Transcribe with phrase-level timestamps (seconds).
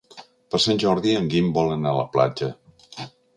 [0.53, 2.51] Per Sant Jordi en Guim vol anar a la platja.